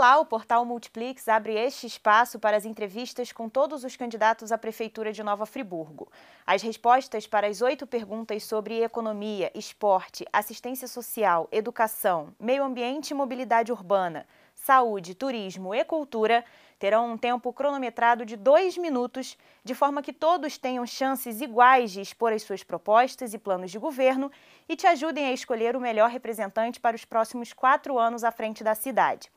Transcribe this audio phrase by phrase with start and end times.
[0.00, 4.56] Olá, o portal Multiplix abre este espaço para as entrevistas com todos os candidatos à
[4.56, 6.10] Prefeitura de Nova Friburgo.
[6.46, 13.14] As respostas para as oito perguntas sobre economia, esporte, assistência social, educação, meio ambiente e
[13.14, 16.46] mobilidade urbana, saúde, turismo e cultura
[16.78, 22.00] terão um tempo cronometrado de dois minutos, de forma que todos tenham chances iguais de
[22.00, 24.32] expor as suas propostas e planos de governo
[24.66, 28.64] e te ajudem a escolher o melhor representante para os próximos quatro anos à frente
[28.64, 29.30] da cidade.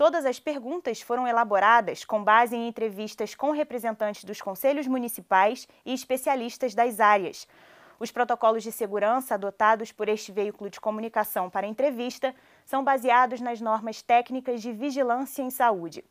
[0.00, 5.92] Todas as perguntas foram elaboradas com base em entrevistas com representantes dos conselhos municipais e
[5.92, 7.46] especialistas das áreas.
[7.98, 13.60] Os protocolos de segurança adotados por este veículo de comunicação para entrevista são baseados nas
[13.60, 16.02] normas técnicas de vigilância em saúde.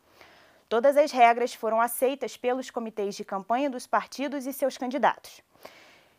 [0.69, 5.41] Todas as regras foram aceitas pelos comitês de campanha dos partidos e seus candidatos.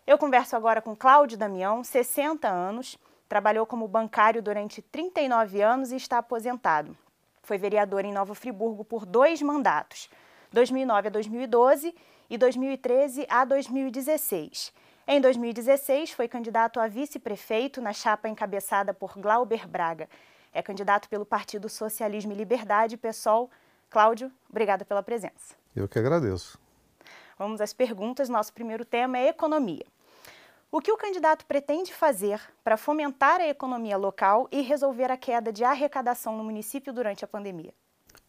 [0.04, 5.96] Eu converso agora com Cláudio Damião, 60 anos, trabalhou como bancário durante 39 anos e
[5.96, 6.96] está aposentado.
[7.50, 10.08] Foi vereador em Nova Friburgo por dois mandatos,
[10.52, 11.92] 2009 a 2012
[12.30, 14.72] e 2013 a 2016.
[15.04, 20.08] Em 2016, foi candidato a vice-prefeito na chapa encabeçada por Glauber Braga.
[20.54, 23.50] É candidato pelo Partido Socialismo e Liberdade, PSOL,
[23.90, 25.56] Cláudio, obrigada pela presença.
[25.74, 26.56] Eu que agradeço.
[27.36, 28.28] Vamos às perguntas.
[28.28, 29.86] Nosso primeiro tema é economia.
[30.72, 35.52] O que o candidato pretende fazer para fomentar a economia local e resolver a queda
[35.52, 37.74] de arrecadação no município durante a pandemia?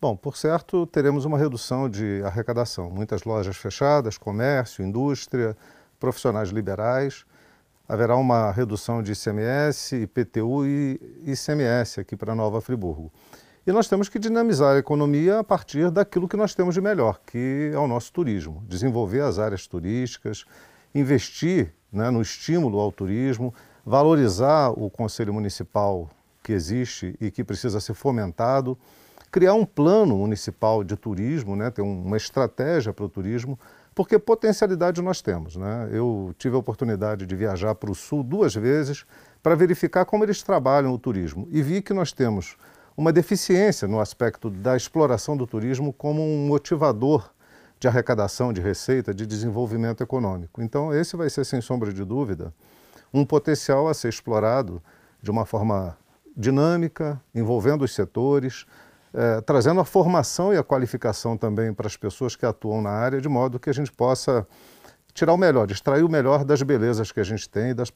[0.01, 2.89] Bom, por certo, teremos uma redução de arrecadação.
[2.89, 5.55] Muitas lojas fechadas, comércio, indústria,
[5.99, 7.25] profissionais liberais.
[7.87, 13.11] Haverá uma redução de ICMS, IPTU e ICMS aqui para Nova Friburgo.
[13.67, 17.19] E nós temos que dinamizar a economia a partir daquilo que nós temos de melhor,
[17.23, 18.63] que é o nosso turismo.
[18.67, 20.43] Desenvolver as áreas turísticas,
[20.95, 23.53] investir né, no estímulo ao turismo,
[23.85, 26.09] valorizar o Conselho Municipal
[26.43, 28.77] que existe e que precisa ser fomentado,
[29.31, 33.59] criar um plano municipal de turismo, né, ter uma estratégia para o turismo,
[33.93, 35.55] porque potencialidade nós temos.
[35.55, 35.89] Né?
[35.91, 39.05] Eu tive a oportunidade de viajar para o Sul duas vezes
[39.43, 42.55] para verificar como eles trabalham o turismo e vi que nós temos
[42.95, 47.31] uma deficiência no aspecto da exploração do turismo como um motivador
[47.81, 50.61] de arrecadação de receita, de desenvolvimento econômico.
[50.61, 52.53] Então, esse vai ser, sem sombra de dúvida,
[53.11, 54.79] um potencial a ser explorado
[55.19, 55.97] de uma forma
[56.37, 58.67] dinâmica, envolvendo os setores,
[59.15, 63.19] eh, trazendo a formação e a qualificação também para as pessoas que atuam na área,
[63.19, 64.47] de modo que a gente possa
[65.11, 67.91] tirar o melhor, extrair o melhor das belezas que a gente tem e das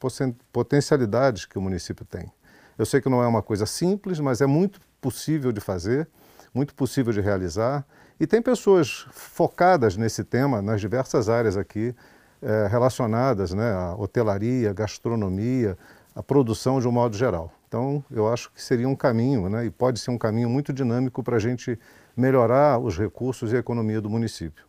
[0.51, 2.31] potencialidades que o município tem.
[2.75, 6.09] Eu sei que não é uma coisa simples, mas é muito possível de fazer,
[6.55, 7.85] muito possível de realizar.
[8.17, 11.93] E tem pessoas focadas nesse tema nas diversas áreas aqui,
[12.41, 15.77] é, relacionadas né, à hotelaria, gastronomia,
[16.15, 17.51] à produção de um modo geral.
[17.67, 21.21] Então, eu acho que seria um caminho, né, e pode ser um caminho muito dinâmico
[21.21, 21.77] para a gente
[22.15, 24.65] melhorar os recursos e a economia do município.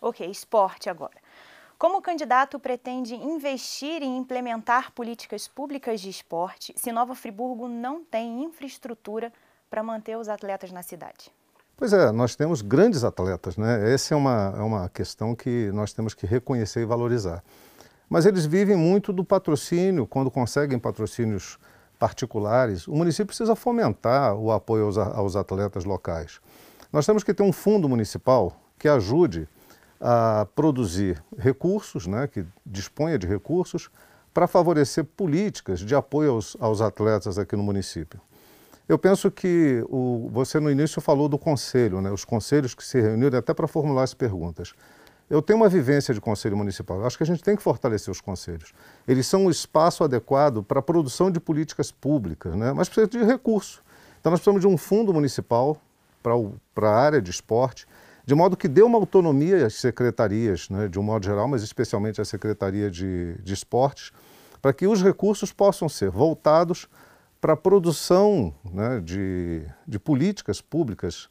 [0.00, 1.16] Ok, esporte agora.
[1.78, 8.04] Como o candidato pretende investir e implementar políticas públicas de esporte se Nova Friburgo não
[8.04, 9.32] tem infraestrutura
[9.70, 11.30] para manter os atletas na cidade?
[11.76, 13.92] Pois é, nós temos grandes atletas, né?
[13.92, 17.42] Essa é uma, é uma questão que nós temos que reconhecer e valorizar.
[18.08, 21.58] Mas eles vivem muito do patrocínio, quando conseguem patrocínios
[21.98, 26.40] particulares, o município precisa fomentar o apoio aos, aos atletas locais.
[26.92, 29.48] Nós temos que ter um fundo municipal que ajude
[30.00, 33.88] a produzir recursos, né, que disponha de recursos,
[34.34, 38.20] para favorecer políticas de apoio aos, aos, atletas aqui no município.
[38.92, 43.00] Eu penso que o, você no início falou do conselho, né, os conselhos que se
[43.00, 44.74] reuniram até para formular as perguntas.
[45.30, 46.98] Eu tenho uma vivência de conselho municipal.
[47.00, 48.74] Eu acho que a gente tem que fortalecer os conselhos.
[49.08, 52.74] Eles são o espaço adequado para a produção de políticas públicas, né?
[52.74, 53.82] mas precisa de recurso.
[54.20, 55.80] Então nós precisamos de um fundo municipal
[56.22, 57.86] para a área de esporte,
[58.26, 62.20] de modo que dê uma autonomia às secretarias, né, de um modo geral, mas especialmente
[62.20, 64.12] à Secretaria de, de Esportes,
[64.60, 66.86] para que os recursos possam ser voltados
[67.42, 71.28] para a produção né, de, de, políticas públicas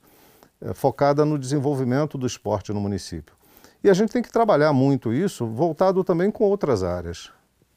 [0.60, 3.34] é, focada no desenvolvimento do esporte no município.
[3.81, 7.31] E a gente tem que trabalhar muito isso voltado também com outras áreas.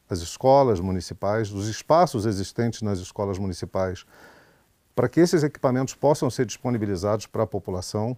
[0.09, 4.05] As escolas municipais, os espaços existentes nas escolas municipais,
[4.93, 8.17] para que esses equipamentos possam ser disponibilizados para a população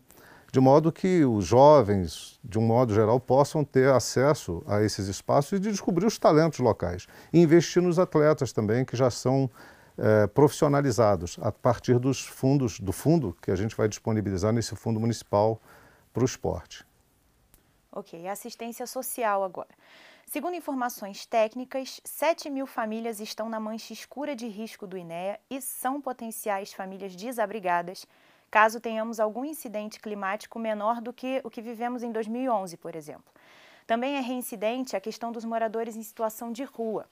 [0.52, 5.52] de modo que os jovens, de um modo geral, possam ter acesso a esses espaços
[5.52, 7.06] e de descobrir os talentos locais.
[7.34, 9.50] E investir nos atletas também, que já são
[9.98, 15.00] é, profissionalizados a partir dos fundos, do fundo que a gente vai disponibilizar nesse fundo
[15.00, 15.60] municipal
[16.14, 16.86] para o esporte.
[17.92, 19.70] Ok, assistência social agora.
[20.26, 25.62] Segundo informações técnicas, 7 mil famílias estão na mancha escura de risco do INEA e
[25.62, 28.06] são potenciais famílias desabrigadas
[28.50, 33.32] caso tenhamos algum incidente climático menor do que o que vivemos em 2011, por exemplo.
[33.88, 37.06] Também é reincidente a questão dos moradores em situação de rua.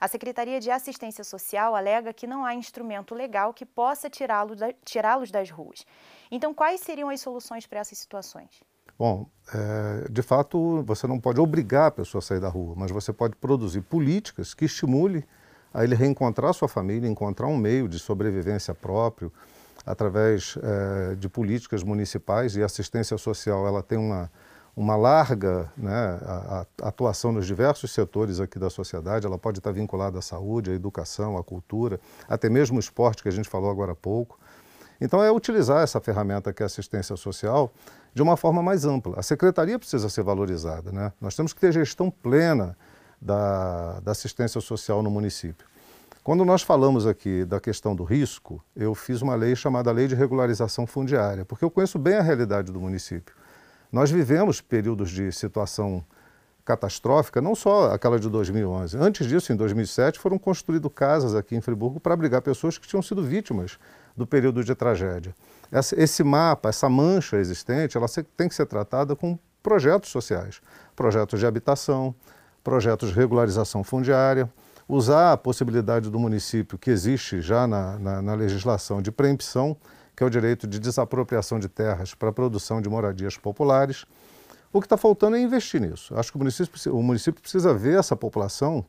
[0.00, 5.50] A Secretaria de Assistência Social alega que não há instrumento legal que possa tirá-los das
[5.50, 5.84] ruas.
[6.30, 8.48] Então, quais seriam as soluções para essas situações?
[8.96, 12.92] Bom, é, de fato, você não pode obrigar a pessoa a sair da rua, mas
[12.92, 15.26] você pode produzir políticas que estimule
[15.74, 19.32] a ele reencontrar sua família, encontrar um meio de sobrevivência próprio,
[19.84, 23.66] através é, de políticas municipais e assistência social.
[23.66, 24.30] Ela tem uma,
[24.76, 26.18] uma larga né,
[26.82, 31.36] atuação nos diversos setores aqui da sociedade, ela pode estar vinculada à saúde, à educação,
[31.36, 34.38] à cultura, até mesmo o esporte que a gente falou agora há pouco.
[35.00, 37.72] Então é utilizar essa ferramenta que é a assistência social
[38.12, 39.18] de uma forma mais ampla.
[39.18, 41.12] A secretaria precisa ser valorizada, né?
[41.20, 42.76] Nós temos que ter gestão plena
[43.20, 45.66] da, da assistência social no município.
[46.22, 50.14] Quando nós falamos aqui da questão do risco, eu fiz uma lei chamada Lei de
[50.14, 53.34] Regularização Fundiária, porque eu conheço bem a realidade do município.
[53.92, 56.04] Nós vivemos períodos de situação
[56.64, 58.96] catastrófica, não só aquela de 2011.
[58.96, 63.02] Antes disso, em 2007, foram construídas casas aqui em Friburgo para abrigar pessoas que tinham
[63.02, 63.78] sido vítimas
[64.16, 65.34] do período de tragédia.
[65.96, 68.06] Esse mapa, essa mancha existente, ela
[68.36, 70.60] tem que ser tratada com projetos sociais,
[70.94, 72.14] projetos de habitação,
[72.62, 74.48] projetos de regularização fundiária,
[74.88, 79.76] usar a possibilidade do município, que existe já na, na, na legislação de preempção,
[80.20, 84.04] que é o direito de desapropriação de terras para a produção de moradias populares.
[84.70, 86.14] O que está faltando é investir nisso.
[86.14, 88.84] Acho que o município, o município precisa ver essa população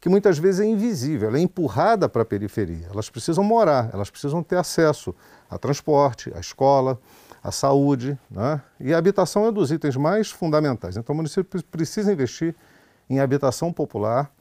[0.00, 2.88] que muitas vezes é invisível, ela é empurrada para a periferia.
[2.90, 5.14] Elas precisam morar, elas precisam ter acesso
[5.50, 6.98] a transporte, à escola,
[7.44, 8.18] à saúde.
[8.30, 8.62] Né?
[8.80, 10.96] E a habitação é um dos itens mais fundamentais.
[10.96, 12.56] Então o município precisa investir
[13.10, 14.32] em habitação popular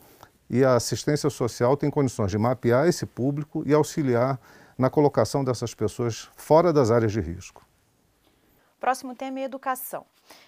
[0.49, 4.39] e a assistência social tem condições de mapear esse público e auxiliar
[4.79, 7.67] na colocação dessas pessoas fora das áreas de risco.
[8.79, 10.05] Próximo tema é educação.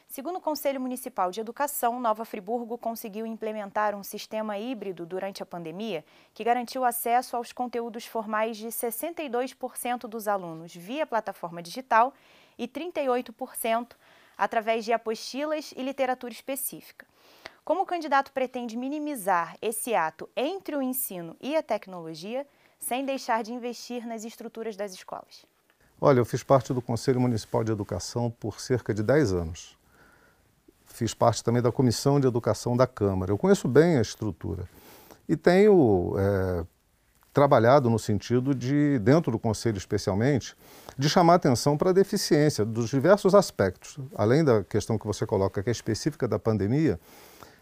[0.07, 5.45] Segundo o Conselho Municipal de Educação, Nova Friburgo conseguiu implementar um sistema híbrido durante a
[5.45, 12.13] pandemia que garantiu acesso aos conteúdos formais de 62% dos alunos via plataforma digital
[12.57, 13.95] e 38%
[14.37, 17.05] através de apostilas e literatura específica.
[17.65, 22.47] Como o candidato pretende minimizar esse ato entre o ensino e a tecnologia,
[22.81, 25.45] sem deixar de investir nas estruturas das escolas?
[25.99, 29.77] Olha, eu fiz parte do Conselho Municipal de Educação por cerca de 10 anos.
[30.85, 33.31] Fiz parte também da Comissão de Educação da Câmara.
[33.31, 34.67] Eu conheço bem a estrutura
[35.29, 36.65] e tenho é,
[37.31, 40.55] trabalhado no sentido de, dentro do Conselho especialmente,
[40.97, 45.63] de chamar atenção para a deficiência dos diversos aspectos, além da questão que você coloca,
[45.63, 46.99] que é específica da pandemia,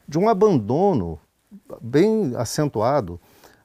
[0.08, 1.20] de um abandono
[1.82, 3.20] bem acentuado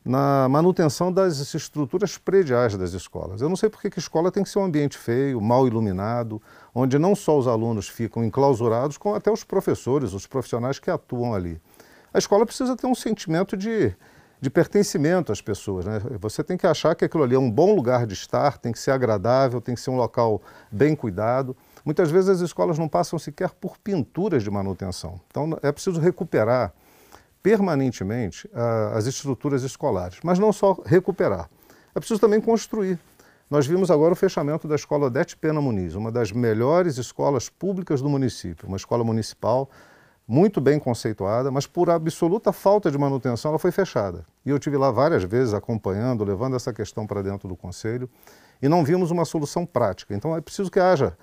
[0.05, 3.41] na manutenção das estruturas prediais das escolas.
[3.41, 6.43] Eu não sei por que a escola tem que ser um ambiente feio, mal iluminado,
[6.75, 11.33] onde não só os alunos ficam enclausurados, como até os professores, os profissionais que atuam
[11.33, 11.59] ali.
[12.13, 13.95] A escola precisa ter um sentimento de,
[14.39, 15.87] de pertencimento às pessoas.
[15.87, 15.99] Né?
[16.21, 18.79] Você tem que achar que aquilo ali é um bom lugar de estar, tem que
[18.79, 21.57] ser agradável, tem que ser um local bem cuidado.
[21.83, 25.19] Muitas vezes as escolas não passam sequer por pinturas de manutenção.
[25.31, 26.75] Então é preciso recuperar
[27.45, 31.51] permanentemente uh, as estruturas escolares, mas não só recuperar,
[31.95, 32.99] é preciso também construir.
[33.51, 38.01] Nós vimos agora o fechamento da escola Odete Pena Muniz, uma das melhores escolas públicas
[38.01, 39.69] do município, uma escola municipal
[40.27, 44.25] muito bem conceituada, mas por absoluta falta de manutenção ela foi fechada.
[44.47, 48.09] E eu tive lá várias vezes acompanhando, levando essa questão para dentro do conselho,
[48.63, 50.15] e não vimos uma solução prática.
[50.15, 51.15] Então é preciso que haja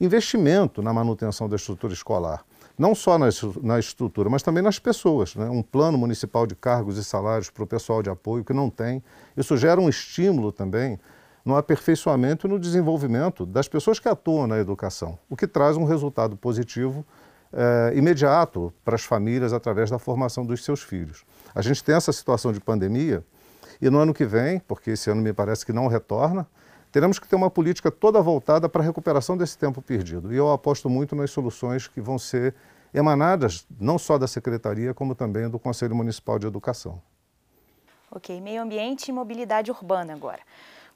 [0.00, 2.44] investimento na manutenção da estrutura escolar,
[2.80, 3.28] não só na,
[3.62, 5.36] na estrutura, mas também nas pessoas.
[5.36, 5.50] Né?
[5.50, 9.02] Um plano municipal de cargos e salários para o pessoal de apoio que não tem.
[9.36, 10.98] Isso gera um estímulo também
[11.44, 15.84] no aperfeiçoamento e no desenvolvimento das pessoas que atuam na educação, o que traz um
[15.84, 17.04] resultado positivo
[17.52, 21.22] é, imediato para as famílias através da formação dos seus filhos.
[21.54, 23.22] A gente tem essa situação de pandemia
[23.80, 26.46] e no ano que vem, porque esse ano me parece que não retorna,
[26.90, 30.32] teremos que ter uma política toda voltada para a recuperação desse tempo perdido.
[30.32, 32.54] E eu aposto muito nas soluções que vão ser
[32.92, 37.00] emanadas não só da Secretaria, como também do Conselho Municipal de Educação.
[38.10, 40.40] Ok, meio ambiente e mobilidade urbana agora.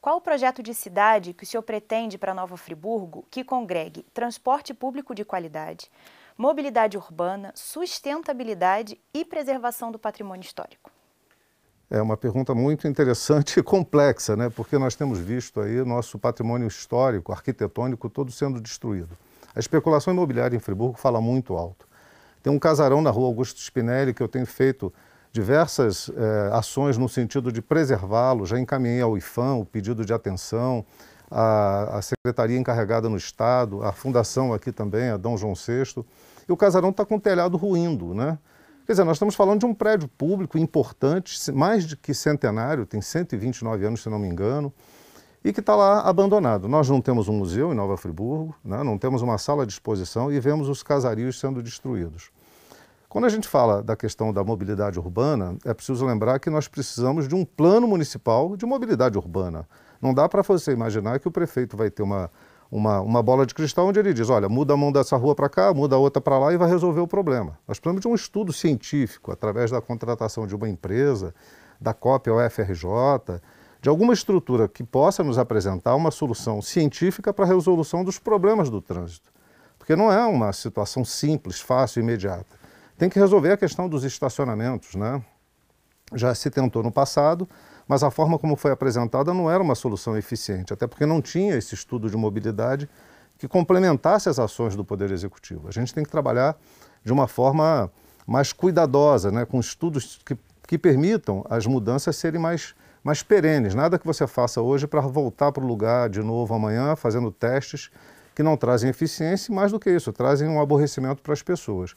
[0.00, 4.74] Qual o projeto de cidade que o senhor pretende para Nova Friburgo que congregue transporte
[4.74, 5.90] público de qualidade,
[6.36, 10.90] mobilidade urbana, sustentabilidade e preservação do patrimônio histórico?
[11.90, 14.48] É uma pergunta muito interessante e complexa, né?
[14.48, 19.16] porque nós temos visto aí nosso patrimônio histórico, arquitetônico, todo sendo destruído.
[19.54, 21.86] A especulação imobiliária em Friburgo fala muito alto.
[22.42, 24.92] Tem um casarão na rua Augusto Spinelli que eu tenho feito
[25.32, 28.46] diversas eh, ações no sentido de preservá-lo.
[28.46, 30.84] Já encaminhei ao IFAM o pedido de atenção.
[31.30, 36.04] a, a secretaria encarregada no Estado, a fundação aqui também, a Dom João VI,
[36.48, 38.38] e o casarão está com o telhado ruindo, né?
[38.86, 43.00] Quer dizer, nós estamos falando de um prédio público importante, mais de que centenário, tem
[43.00, 44.70] 129 anos, se não me engano,
[45.42, 46.68] e que está lá abandonado.
[46.68, 48.82] Nós não temos um museu em Nova Friburgo, né?
[48.82, 52.30] não temos uma sala de exposição e vemos os casarios sendo destruídos.
[53.08, 57.26] Quando a gente fala da questão da mobilidade urbana, é preciso lembrar que nós precisamos
[57.26, 59.66] de um plano municipal de mobilidade urbana.
[59.98, 62.30] Não dá para você imaginar que o prefeito vai ter uma,
[62.74, 65.48] uma, uma bola de cristal onde ele diz, olha, muda a mão dessa rua para
[65.48, 67.56] cá, muda a outra para lá e vai resolver o problema.
[67.68, 71.32] Nós precisamos de um estudo científico, através da contratação de uma empresa,
[71.80, 73.40] da cópia ao FRJ,
[73.80, 78.68] de alguma estrutura que possa nos apresentar uma solução científica para a resolução dos problemas
[78.68, 79.30] do trânsito.
[79.78, 82.58] Porque não é uma situação simples, fácil, imediata.
[82.98, 85.22] Tem que resolver a questão dos estacionamentos, né?
[86.12, 87.48] Já se tentou no passado,
[87.86, 91.56] mas a forma como foi apresentada não era uma solução eficiente, até porque não tinha
[91.56, 92.88] esse estudo de mobilidade
[93.38, 95.68] que complementasse as ações do Poder Executivo.
[95.68, 96.56] A gente tem que trabalhar
[97.04, 97.90] de uma forma
[98.26, 100.36] mais cuidadosa, né, com estudos que,
[100.66, 103.74] que permitam as mudanças serem mais, mais perenes.
[103.74, 107.90] Nada que você faça hoje para voltar para o lugar de novo amanhã, fazendo testes
[108.34, 111.94] que não trazem eficiência e, mais do que isso, trazem um aborrecimento para as pessoas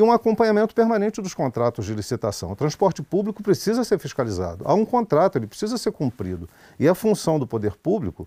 [0.00, 2.50] e um acompanhamento permanente dos contratos de licitação.
[2.50, 4.64] O transporte público precisa ser fiscalizado.
[4.66, 6.48] Há um contrato, ele precisa ser cumprido.
[6.78, 8.26] E a função do poder público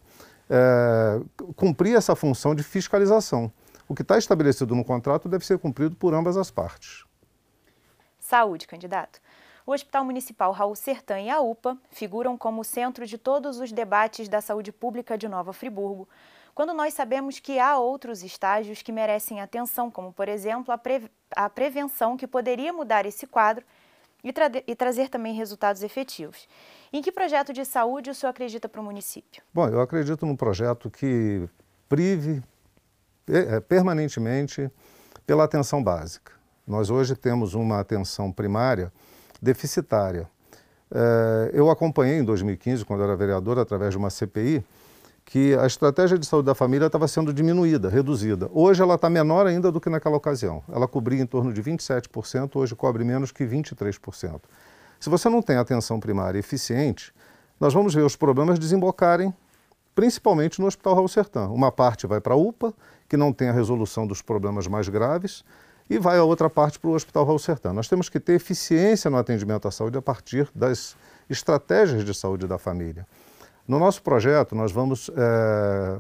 [0.50, 1.20] é
[1.56, 3.52] cumprir essa função de fiscalização.
[3.88, 7.06] O que está estabelecido no contrato deve ser cumprido por ambas as partes.
[8.20, 9.20] Saúde, candidato.
[9.66, 14.30] O Hospital Municipal Raul Sertã e a UPA figuram como centro de todos os debates
[14.30, 16.08] da saúde pública de Nova Friburgo,
[16.56, 21.10] quando nós sabemos que há outros estágios que merecem atenção, como, por exemplo, a, pre
[21.36, 23.66] a prevenção, que poderia mudar esse quadro
[24.24, 26.48] e, tra e, trazer também resultados efetivos.
[26.92, 29.42] Em que projeto de saúde o senhor acredita para o município?
[29.54, 31.48] Bom, eu acredito num projeto que
[31.90, 32.42] prive
[33.28, 34.70] é, permanentemente
[35.26, 36.34] pela atenção básica.
[36.66, 38.92] Nós hoje temos uma atenção primária
[39.42, 40.30] deficitária.
[40.92, 44.64] É, eu acompanhei em 2015, quando era vereador, através de uma CPI,
[45.26, 48.50] que a estratégia de saúde da família estava sendo diminuída, reduzida.
[48.54, 50.64] Hoje ela está menor ainda do que naquela ocasião.
[50.72, 54.42] Ela cobria em torno de 27%, hoje cobre menos que 23%.
[55.00, 57.14] Se você não tem atenção primária eficiente,
[57.60, 59.34] nós vamos ver os problemas desembocarem
[59.96, 61.48] principalmente no Hospital Raul Sertã.
[61.48, 62.74] Uma parte vai para a UPA,
[63.08, 65.44] que não tem a resolução dos problemas mais graves,
[65.90, 67.74] e vai a outra parte para o Hospital Raul Sertã.
[67.74, 70.96] Nós temos que ter eficiência no atendimento à saúde a partir das
[71.30, 73.06] estratégias de saúde da família.
[73.68, 76.00] No nosso projeto, nós vamos é,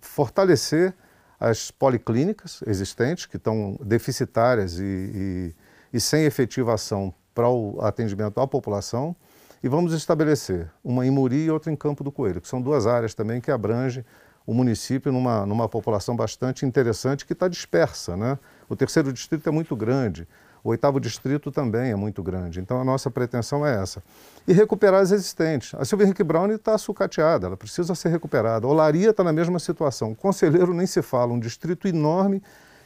[0.00, 0.94] fortalecer
[1.38, 5.54] as policlínicas existentes, que estão deficitárias e, e,
[5.92, 9.16] e sem efetivação para o atendimento à população,
[9.62, 12.86] e vamos estabelecer uma em Muri e outra em Campo do Coelho, que são duas
[12.86, 14.04] áreas também que abrangem
[14.46, 18.16] o município numa, numa população bastante interessante que está dispersa.
[18.16, 18.38] Né?
[18.68, 20.26] O terceiro distrito é muito grande,
[20.62, 24.02] o oitavo distrito também é muito grande, então a nossa pretensão é essa.
[24.46, 25.74] E recuperar as existentes.
[25.74, 28.66] A Silvia Henrique Brown está sucateada, ela precisa ser recuperada.
[28.66, 30.12] A Olaria está na mesma situação.
[30.12, 32.42] O Conselheiro nem se fala, um distrito enorme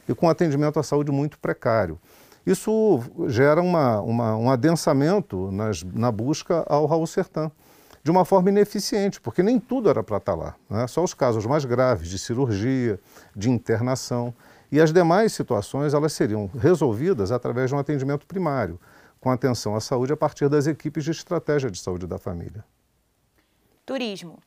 [0.09, 1.99] e com atendimento à saúde muito precário.
[2.47, 7.50] Isso gera uma, uma, um adensamento nas, na busca ao Raul Sertã,
[8.02, 10.54] de uma forma ineficiente, porque nem tudo era para estar lá.
[10.69, 10.87] Né?
[10.87, 13.00] Só os casos mais graves de cirurgia,
[13.35, 14.35] de internação.
[14.71, 18.80] E as demais situações elas seriam resolvidas através de um atendimento primário,
[19.21, 22.64] com atenção à saúde a partir das equipes de estratégia de saúde da família.
[23.87, 24.38] Turismo.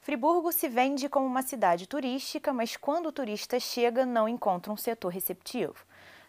[0.00, 4.76] Friburgo se vende como uma cidade turística, mas quando o turista chega, não encontra um
[4.76, 5.74] setor receptivo.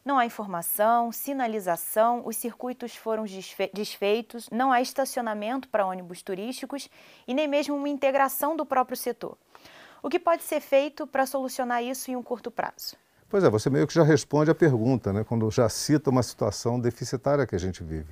[0.06, 3.26] Não há informação, sinalização, os circuitos foram
[3.74, 6.88] desfeitos, não há estacionamento para ônibus turísticos
[7.28, 9.38] e nem mesmo uma integração do próprio setor.
[10.04, 12.96] O que pode ser feito para solucionar isso em um curto prazo?
[13.36, 16.80] Pois é, você meio que já responde a pergunta, né, quando já cita uma situação
[16.80, 18.08] deficitária que a gente vive.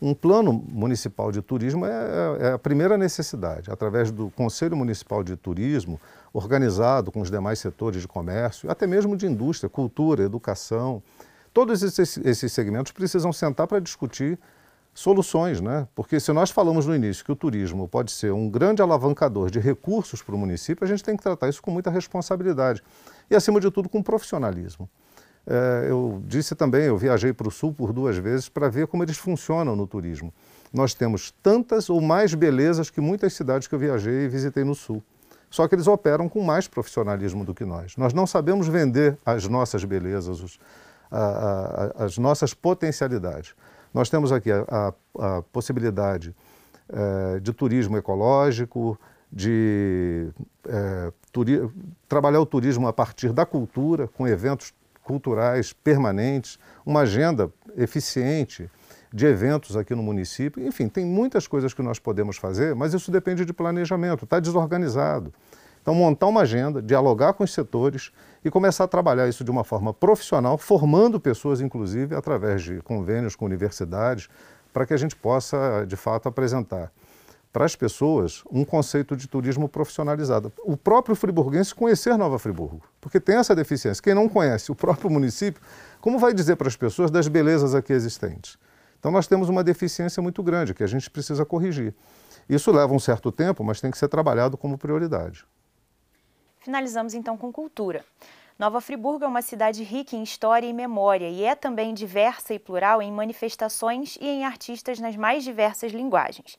[0.00, 3.70] Um plano municipal de turismo é, é, é, a primeira necessidade.
[3.70, 6.00] Através do Conselho Municipal de Turismo,
[6.32, 11.02] organizado com os demais setores de comércio, até mesmo de indústria, cultura, educação,
[11.52, 14.38] todos esses, esses segmentos precisam sentar para discutir
[14.94, 15.88] soluções, né?
[15.94, 19.58] Porque se nós falamos no início que o turismo pode ser um grande alavancador de
[19.58, 22.82] recursos para o município, a gente tem que tratar isso com muita responsabilidade
[23.30, 24.88] e, acima de tudo, com profissionalismo.
[25.46, 29.02] É, eu disse também, eu viajei para o Sul por duas vezes para ver como
[29.02, 30.32] eles funcionam no turismo.
[30.72, 34.74] Nós temos tantas ou mais belezas que muitas cidades que eu viajei e visitei no
[34.74, 35.02] Sul.
[35.50, 37.96] Só que eles operam com mais profissionalismo do que nós.
[37.96, 40.58] Nós não sabemos vender as nossas belezas, os,
[41.10, 43.54] a, a, as nossas potencialidades.
[43.92, 46.34] Nós temos aqui a, a possibilidade
[46.88, 48.98] é, de turismo ecológico,
[49.30, 50.28] de
[50.68, 51.12] é,
[52.08, 58.70] trabalhar o turismo a partir da cultura, com eventos culturais permanentes, uma agenda eficiente
[59.12, 60.64] de eventos aqui no município.
[60.66, 65.32] Enfim, tem muitas coisas que nós podemos fazer, mas isso depende de planejamento, está desorganizado.
[65.82, 68.12] Então, montar uma agenda, dialogar com os setores
[68.44, 73.34] e começar a trabalhar isso de uma forma profissional, formando pessoas, inclusive, através de convênios
[73.34, 74.28] com universidades,
[74.72, 76.90] para que a gente possa, de fato, apresentar
[77.52, 80.50] para as pessoas um conceito de turismo profissionalizado.
[80.64, 84.02] O próprio friburguense conhecer Nova Friburgo, porque tem essa deficiência.
[84.02, 85.60] Quem não conhece o próprio município,
[86.00, 88.56] como vai dizer para as pessoas das belezas aqui existentes?
[88.98, 91.94] Então nós temos uma deficiência muito grande que a gente precisa corrigir.
[92.48, 95.44] Isso leva um certo tempo, mas tem que ser trabalhado como prioridade.
[96.62, 98.04] Finalizamos então com cultura.
[98.56, 102.58] Nova Friburgo é uma cidade rica em história e memória e é também diversa e
[102.58, 106.56] plural em manifestações e em artistas nas mais diversas linguagens.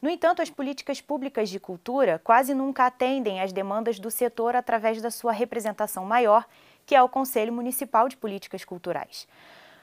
[0.00, 5.02] No entanto, as políticas públicas de cultura quase nunca atendem às demandas do setor através
[5.02, 6.46] da sua representação maior,
[6.86, 9.26] que é o Conselho Municipal de Políticas Culturais.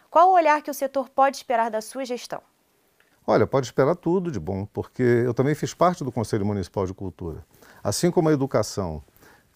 [0.10, 2.42] Qual o olhar que o setor pode esperar da sua gestão?
[3.28, 6.94] Olha, pode esperar tudo de bom, porque eu também fiz parte do Conselho Municipal de
[6.94, 7.46] Cultura.
[7.84, 9.04] Assim como a educação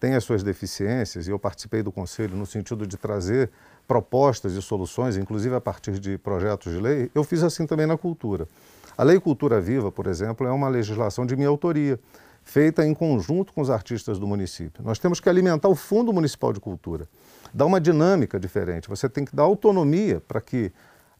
[0.02, 3.48] tem as suas deficiências, e eu participei do Conselho no sentido de trazer
[3.86, 7.96] propostas e soluções, inclusive a partir de projetos de lei, eu fiz assim também na
[7.96, 8.48] cultura.
[8.98, 12.00] A Lei Cultura Viva, por exemplo, é uma legislação de minha autoria,
[12.42, 14.82] feita em conjunto com os artistas do município.
[14.82, 17.06] Nós temos que alimentar o Fundo Municipal de Cultura,
[17.54, 18.88] dar uma dinâmica diferente.
[18.88, 20.72] Você tem que dar autonomia para que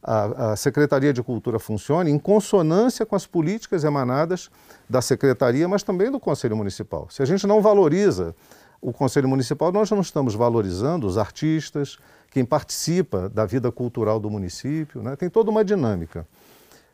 [0.03, 4.51] a, a, Secretaria de Cultura funcione em consonância com as políticas emanadas
[4.89, 7.07] da Secretaria, mas também do Conselho Municipal.
[7.09, 8.35] Se a gente não valoriza
[8.83, 11.97] o Conselho Municipal, nós não estamos valorizando os artistas,
[12.29, 15.15] quem participa da vida cultural do município, né?
[15.15, 16.27] tem toda uma dinâmica.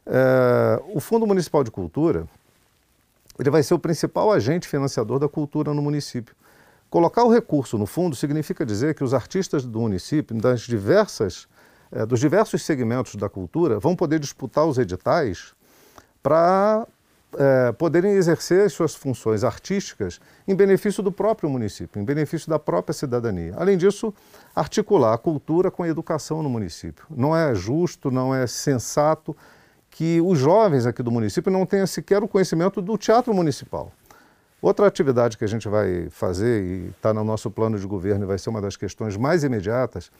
[0.06, 2.28] É, o Fundo Municipal de Cultura
[3.40, 6.36] ele vai ser o principal agente financiador da cultura no município.
[6.90, 11.48] Colocar o recurso no fundo significa dizer que os artistas do município, das diversas,
[11.92, 15.54] é, dos diversos segmentos da cultura, vão poder disputar os editais
[16.22, 16.86] para
[17.38, 22.58] é, poderem exercer as suas funções artísticas em benefício do próprio município, em benefício da
[22.58, 23.54] própria cidadania.
[23.56, 24.14] Além disso,
[24.56, 27.06] articular a cultura com a educação no município.
[27.10, 29.36] Não é justo, não é sensato
[29.90, 33.92] que os jovens aqui do município não tenham sequer o conhecimento do teatro municipal.
[34.62, 38.28] Outra atividade que a gente vai fazer, e está no nosso plano de governo e
[38.28, 40.12] vai ser uma das questões mais imediatas,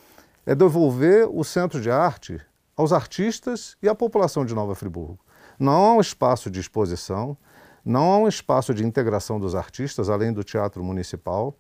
[0.46, 2.40] é devolver o centro de arte
[2.76, 5.20] aos artistas e à população de Nova Friburgo.
[5.60, 7.38] Não há um espaço de exposição,
[7.84, 11.56] não há um espaço de integração dos artistas, além do teatro municipal,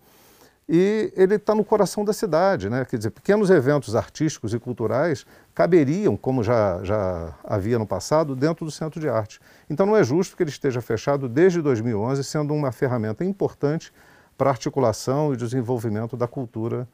[0.71, 2.85] e ele está no coração da cidade, né?
[2.85, 8.63] quer dizer, pequenos eventos artísticos e culturais caberiam, como já, já havia no passado, dentro
[8.63, 9.39] do Centro de Arte.
[9.67, 13.91] Então não é justo que ele esteja fechado desde 2011, sendo uma ferramenta importante
[14.37, 16.87] para articulação e desenvolvimento da cultura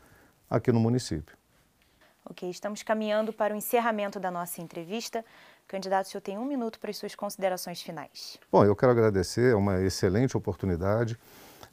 [0.50, 1.36] aqui no município.
[2.28, 5.24] Ok, estamos caminhando para o encerramento da nossa entrevista.
[5.67, 8.38] Candidato, o senhor tem um minuto para as suas considerações finais.
[8.51, 11.17] Bom, eu quero agradecer, é uma excelente oportunidade,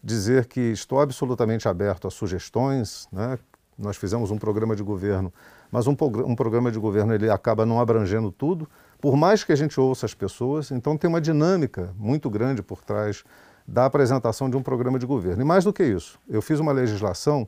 [0.03, 3.07] dizer que estou absolutamente aberto a sugestões.
[3.13, 3.39] Né?
[3.79, 5.33] Nós fizemos um programa de governo,
[5.71, 5.95] mas um,
[6.27, 8.67] um programa de governo ele acaba não abrangendo tudo,
[8.99, 12.83] por mais que a gente ouça as pessoas, então tem uma dinâmica muito grande por
[12.83, 13.23] trás
[13.69, 15.43] da apresentação de um programa de governo.
[15.43, 17.47] E mais do que isso, eu fiz uma legislação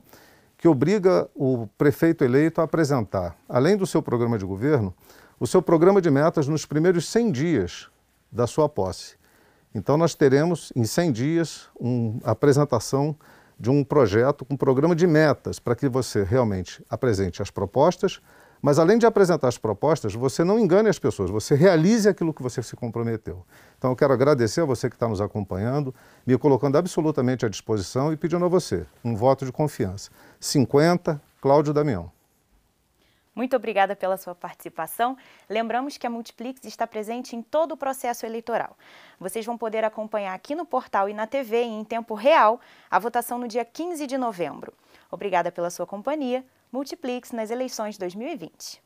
[0.57, 4.93] que obriga o prefeito eleito a apresentar, além do seu programa de governo,
[5.39, 7.87] o seu programa de metas nos primeiros 100 dias
[8.31, 9.15] da sua posse.
[9.73, 13.15] Então, nós teremos em 100 dias uma apresentação
[13.59, 18.21] de um projeto, um programa de metas, para que você realmente apresente as propostas,
[18.61, 22.41] mas além de apresentar as propostas, você não engane as pessoas, você realize aquilo que
[22.41, 23.45] você se comprometeu.
[23.77, 25.93] Então, eu quero agradecer a você que está nos acompanhando,
[26.25, 30.09] me colocando absolutamente à disposição e pedindo a você um voto de confiança.
[30.39, 32.14] 50, Cláudio Damião.
[33.35, 35.17] Muito obrigada pela sua participação.
[35.49, 38.77] Lembramos que a Multiplix está presente em todo o processo eleitoral.
[39.19, 43.37] Vocês vão poder acompanhar aqui no portal e na TV em tempo real a votação
[43.37, 44.73] no dia 15 de novembro.
[45.11, 46.45] Obrigada pela sua companhia.
[46.71, 48.84] Multiplix nas eleições 2020.